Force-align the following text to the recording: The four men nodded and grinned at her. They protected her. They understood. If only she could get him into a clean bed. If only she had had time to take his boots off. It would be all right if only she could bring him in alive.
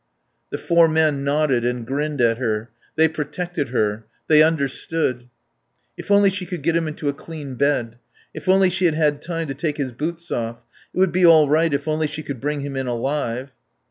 The 0.49 0.57
four 0.57 0.87
men 0.87 1.23
nodded 1.23 1.63
and 1.63 1.85
grinned 1.85 2.21
at 2.21 2.39
her. 2.39 2.71
They 2.95 3.07
protected 3.07 3.69
her. 3.69 4.03
They 4.27 4.41
understood. 4.41 5.29
If 5.95 6.09
only 6.09 6.31
she 6.31 6.47
could 6.47 6.63
get 6.63 6.75
him 6.75 6.87
into 6.87 7.07
a 7.07 7.13
clean 7.13 7.53
bed. 7.53 7.99
If 8.33 8.49
only 8.49 8.71
she 8.71 8.85
had 8.85 8.95
had 8.95 9.21
time 9.21 9.47
to 9.47 9.53
take 9.53 9.77
his 9.77 9.91
boots 9.91 10.31
off. 10.31 10.65
It 10.91 10.97
would 10.97 11.11
be 11.11 11.23
all 11.23 11.47
right 11.47 11.71
if 11.71 11.87
only 11.87 12.07
she 12.07 12.23
could 12.23 12.41
bring 12.41 12.61
him 12.61 12.75
in 12.75 12.87
alive. 12.87 13.51